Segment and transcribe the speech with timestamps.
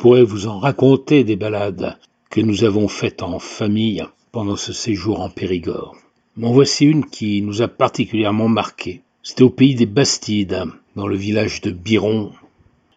[0.00, 1.98] pourrais vous en raconter des balades
[2.30, 5.94] que nous avons faites en famille pendant ce séjour en Périgord.
[6.36, 9.02] M'en voici une qui nous a particulièrement marqué.
[9.22, 10.64] C'était au pays des Bastides,
[10.96, 12.32] dans le village de Biron,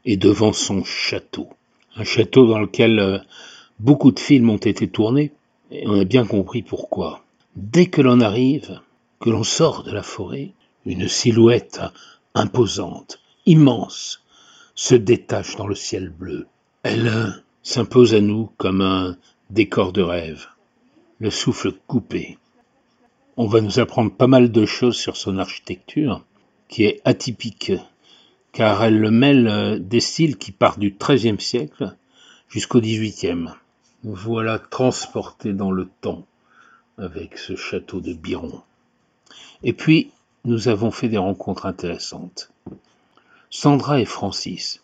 [0.05, 1.50] et devant son château.
[1.97, 3.17] Un château dans lequel euh,
[3.81, 5.33] beaucoup de films ont été tournés,
[5.71, 7.25] et on a bien compris pourquoi.
[7.57, 8.79] Dès que l'on arrive,
[9.20, 10.54] que l'on sort de la forêt,
[10.85, 11.81] une silhouette
[12.33, 14.23] imposante, immense,
[14.73, 16.47] se détache dans le ciel bleu.
[16.84, 19.16] Elle s'impose à nous comme un
[19.49, 20.48] décor de rêve,
[21.20, 22.38] le souffle coupé.
[23.38, 26.25] On va nous apprendre pas mal de choses sur son architecture,
[26.67, 27.72] qui est atypique,
[28.52, 31.95] car elle mêle euh, des styles qui partent du XIIIe siècle
[32.49, 33.47] jusqu'au XVIIIe.
[34.03, 36.25] Voilà transporté dans le temps
[36.97, 38.61] avec ce château de Biron.
[39.63, 40.11] Et puis,
[40.44, 42.52] nous avons fait des rencontres intéressantes.
[43.50, 44.83] Sandra et Francis,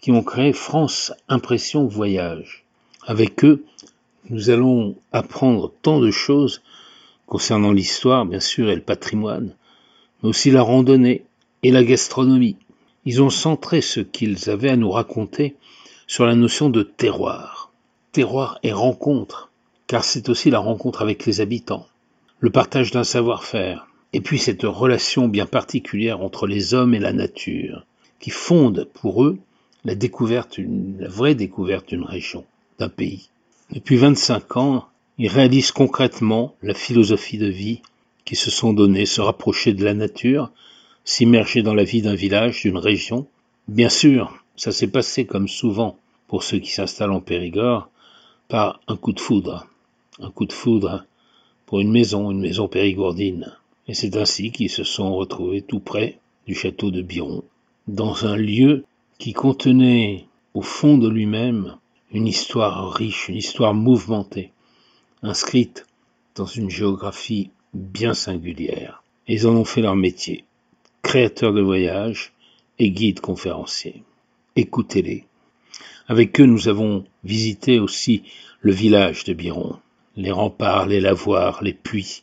[0.00, 2.64] qui ont créé France Impression Voyage.
[3.06, 3.64] Avec eux,
[4.30, 6.62] nous allons apprendre tant de choses
[7.26, 9.54] concernant l'histoire, bien sûr, et le patrimoine,
[10.22, 11.24] mais aussi la randonnée
[11.62, 12.56] et la gastronomie.
[13.04, 15.56] Ils ont centré ce qu'ils avaient à nous raconter
[16.06, 17.72] sur la notion de terroir.
[18.12, 19.50] Terroir et rencontre,
[19.86, 21.86] car c'est aussi la rencontre avec les habitants,
[22.40, 27.12] le partage d'un savoir-faire, et puis cette relation bien particulière entre les hommes et la
[27.12, 27.84] nature,
[28.20, 29.38] qui fonde pour eux
[29.84, 30.58] la découverte,
[30.98, 32.44] la vraie découverte d'une région,
[32.78, 33.28] d'un pays.
[33.70, 37.82] Depuis 25 ans, ils réalisent concrètement la philosophie de vie
[38.24, 40.50] qui se sont donnés, se rapprocher de la nature,
[41.04, 43.26] s'immerger dans la vie d'un village, d'une région.
[43.66, 47.90] Bien sûr, ça s'est passé comme souvent pour ceux qui s'installent en Périgord,
[48.48, 49.66] par un coup de foudre.
[50.20, 51.04] Un coup de foudre
[51.66, 53.54] pour une maison, une maison périgourdine.
[53.86, 57.44] Et c'est ainsi qu'ils se sont retrouvés tout près du château de Biron,
[57.86, 58.84] dans un lieu
[59.18, 61.76] qui contenait au fond de lui-même
[62.12, 64.52] une histoire riche, une histoire mouvementée,
[65.22, 65.86] inscrite
[66.36, 69.02] dans une géographie bien singulière.
[69.26, 70.44] ils en ont fait leur métier,
[71.02, 72.32] créateurs de voyages
[72.78, 74.04] et guides conférenciers.
[74.56, 75.24] Écoutez-les.
[76.06, 78.22] Avec eux, nous avons visité aussi
[78.60, 79.78] le village de Biron,
[80.16, 82.22] les remparts, les lavoirs, les puits,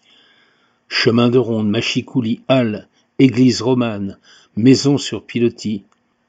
[0.87, 2.87] chemin de ronde, machicoulis, halles,
[3.19, 4.17] église romane,
[4.55, 5.83] maison sur pilotis,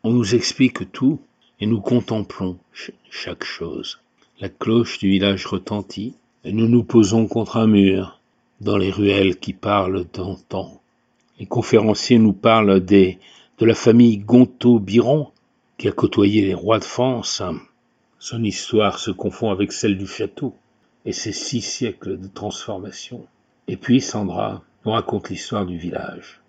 [0.07, 1.19] on nous explique tout
[1.59, 2.59] et nous contemplons
[3.11, 3.99] chaque chose.
[4.39, 8.21] La cloche du village retentit et nous nous posons contre un mur
[8.61, 10.81] dans les ruelles qui parlent d'antan.
[11.41, 13.17] Les conférenciers nous parlent de
[13.59, 15.33] la famille Gontaut-Biron
[15.77, 17.43] qui a côtoyé les rois de France.
[18.21, 20.55] Son histoire se confond avec celle du château
[21.05, 23.27] et ses six siècles de transformation.
[23.67, 26.41] Et puis Sandra nous raconte l'histoire du village,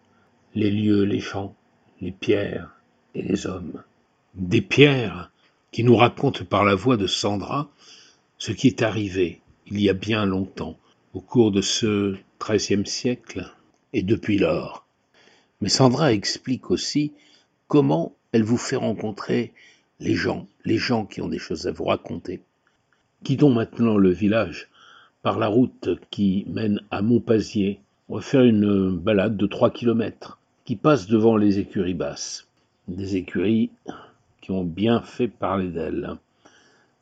[0.53, 1.55] les lieux, les champs,
[2.01, 2.76] les pierres,
[3.21, 3.83] les hommes.
[4.35, 5.31] Des pierres
[5.71, 7.69] qui nous racontent par la voix de Sandra
[8.37, 10.77] ce qui est arrivé il y a bien longtemps,
[11.13, 13.51] au cours de ce XIIIe siècle
[13.93, 14.85] et depuis lors.
[15.59, 17.11] Mais Sandra explique aussi
[17.67, 19.51] comment elle vous fait rencontrer
[19.99, 22.41] les gens, les gens qui ont des choses à vous raconter.
[23.23, 24.69] Quittons maintenant le village
[25.23, 27.79] par la route qui mène à Montpazier.
[28.07, 32.46] On va faire une balade de trois kilomètres qui passe devant les écuries basses
[32.87, 33.71] des écuries
[34.41, 36.15] qui ont bien fait parler d'elles.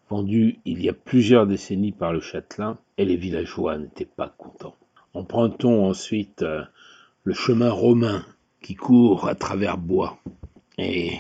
[0.10, 4.76] Vendues il y a plusieurs décennies par le châtelain, et les villageois n'étaient pas contents.
[5.14, 6.64] Empruntons ensuite euh,
[7.24, 8.26] le chemin romain
[8.62, 10.18] qui court à travers bois,
[10.78, 11.14] et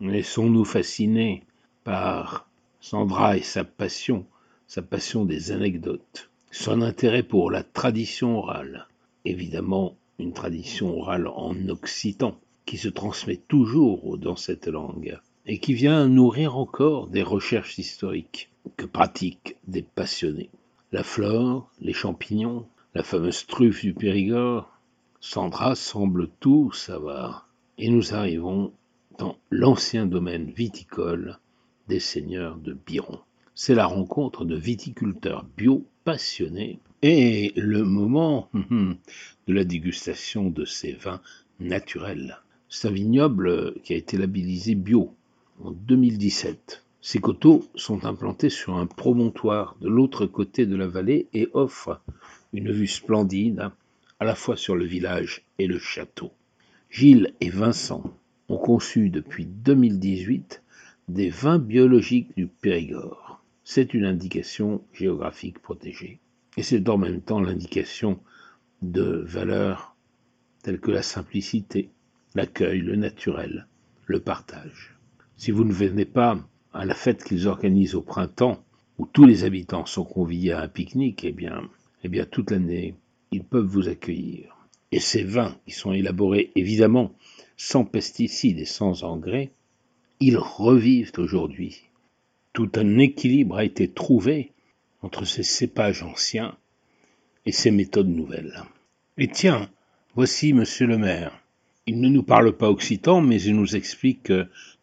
[0.00, 1.44] laissons-nous fasciner
[1.84, 2.48] par
[2.80, 4.26] Sandra et sa passion,
[4.66, 8.86] sa passion des anecdotes, son intérêt pour la tradition orale,
[9.24, 12.36] évidemment une tradition orale en occitan,
[12.70, 18.48] qui se transmet toujours dans cette langue et qui vient nourrir encore des recherches historiques
[18.76, 20.50] que pratiquent des passionnés.
[20.92, 24.70] La flore, les champignons, la fameuse truffe du Périgord,
[25.18, 27.48] Sandra semble tout savoir.
[27.76, 28.72] Et nous arrivons
[29.18, 31.40] dans l'ancien domaine viticole
[31.88, 33.18] des seigneurs de Biron.
[33.56, 40.92] C'est la rencontre de viticulteurs bio passionnés et le moment de la dégustation de ces
[40.92, 41.20] vins
[41.58, 42.38] naturels.
[42.72, 45.12] C'est un vignoble qui a été labellisé bio
[45.60, 46.84] en 2017.
[47.00, 52.00] Ces coteaux sont implantés sur un promontoire de l'autre côté de la vallée et offrent
[52.52, 53.70] une vue splendide
[54.20, 56.30] à la fois sur le village et le château.
[56.90, 58.04] Gilles et Vincent
[58.48, 60.62] ont conçu depuis 2018
[61.08, 63.42] des vins biologiques du Périgord.
[63.64, 66.20] C'est une indication géographique protégée
[66.56, 68.20] et c'est en même temps l'indication
[68.80, 69.96] de valeurs
[70.62, 71.90] telles que la simplicité,
[72.34, 73.66] l'accueil, le naturel,
[74.06, 74.96] le partage.
[75.36, 76.38] Si vous ne venez pas
[76.72, 78.62] à la fête qu'ils organisent au printemps,
[78.98, 81.62] où tous les habitants sont conviés à un pique-nique, eh bien,
[82.04, 82.94] eh bien, toute l'année,
[83.30, 84.56] ils peuvent vous accueillir.
[84.92, 87.12] Et ces vins, qui sont élaborés évidemment
[87.56, 89.52] sans pesticides et sans engrais,
[90.20, 91.82] ils revivent aujourd'hui.
[92.52, 94.52] Tout un équilibre a été trouvé
[95.02, 96.56] entre ces cépages anciens
[97.46, 98.62] et ces méthodes nouvelles.
[99.16, 99.70] Et tiens,
[100.14, 101.40] voici monsieur le maire.
[101.86, 104.32] Il ne nous parle pas occitan, mais il nous explique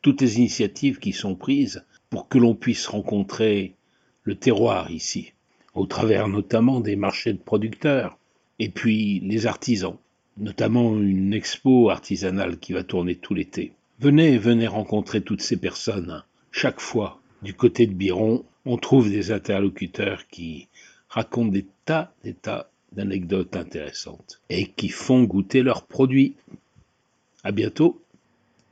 [0.02, 3.76] toutes les initiatives qui sont prises pour que l'on puisse rencontrer
[4.24, 5.34] le terroir ici,
[5.74, 8.18] au travers notamment des marchés de producteurs,
[8.60, 9.98] et puis les artisans,
[10.38, 13.74] notamment une expo artisanale qui va tourner tout l'été.
[14.00, 16.24] Venez, venez rencontrer toutes ces personnes.
[16.52, 20.68] Chaque fois, du côté de Biron, on trouve des interlocuteurs qui
[21.10, 26.36] racontent des tas, des tas d'anecdotes intéressantes et qui font goûter leurs produits.
[27.48, 28.06] À bientôt!